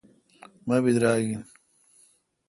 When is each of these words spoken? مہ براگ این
مہ 0.67 0.77
براگ 0.83 1.15
این 1.29 1.41